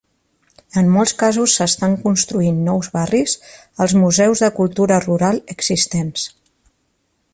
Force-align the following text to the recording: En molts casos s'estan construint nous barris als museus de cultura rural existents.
En 0.81 0.87
molts 0.93 1.11
casos 1.23 1.57
s'estan 1.59 1.93
construint 2.05 2.63
nous 2.69 2.89
barris 2.95 3.35
als 3.85 3.95
museus 4.05 4.43
de 4.47 4.53
cultura 4.61 4.99
rural 5.05 5.43
existents. 5.57 6.25